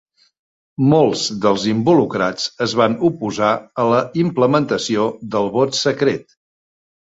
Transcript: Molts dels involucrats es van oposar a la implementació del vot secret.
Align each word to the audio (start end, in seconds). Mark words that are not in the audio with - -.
Molts 0.93 1.25
dels 1.43 1.65
involucrats 1.73 2.49
es 2.67 2.75
van 2.81 2.97
oposar 3.11 3.53
a 3.85 3.87
la 3.95 4.03
implementació 4.27 5.09
del 5.37 5.55
vot 5.61 5.83
secret. 5.85 6.39